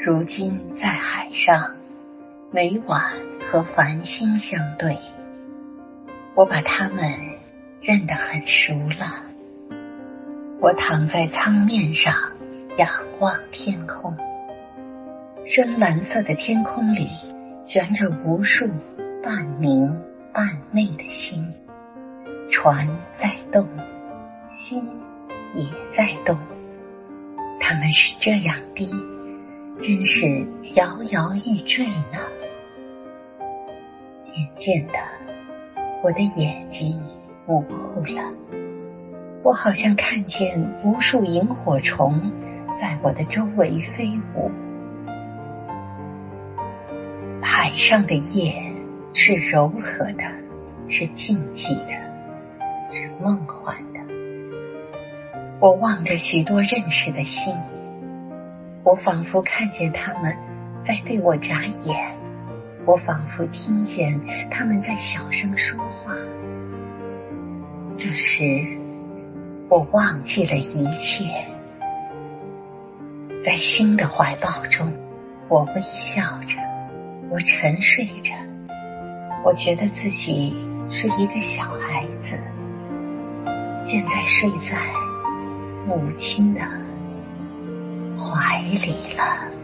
[0.00, 1.74] 如今在海上，
[2.52, 3.02] 每晚
[3.50, 4.96] 和繁星相对，
[6.36, 7.02] 我把它们
[7.82, 9.24] 认得很熟了。
[10.60, 12.14] 我躺在舱面上，
[12.76, 12.88] 仰
[13.18, 14.16] 望天空，
[15.44, 17.08] 深蓝色的天空里
[17.64, 18.68] 悬着无数
[19.20, 20.00] 半明
[20.32, 21.52] 半昧的星，
[22.48, 23.66] 船在动，
[24.56, 24.88] 心
[25.54, 26.38] 也在动，
[27.58, 28.88] 它们是这样低。
[29.80, 32.18] 真是摇摇欲坠呢。
[34.20, 34.94] 渐渐的，
[36.02, 37.00] 我的眼睛
[37.46, 38.32] 模糊了，
[39.44, 42.20] 我好像看见无数萤火虫
[42.80, 44.50] 在我的周围飞舞。
[47.40, 48.72] 海上的夜
[49.14, 50.24] 是柔和的，
[50.88, 51.92] 是静寂的，
[52.90, 54.00] 是梦幻的。
[55.60, 57.56] 我望着许多认识的星。
[58.88, 60.34] 我仿佛看见他们
[60.82, 62.16] 在对我眨眼，
[62.86, 64.18] 我仿佛听见
[64.50, 66.14] 他们在小声说话。
[67.98, 68.78] 这时，
[69.68, 71.44] 我忘记了一切，
[73.44, 74.90] 在新的怀抱中，
[75.50, 76.56] 我微笑着，
[77.28, 78.32] 我沉睡着，
[79.44, 80.56] 我觉得自己
[80.88, 82.38] 是一个小孩子，
[83.82, 84.80] 现在睡在
[85.86, 86.87] 母亲的。
[88.18, 89.57] 怀里了。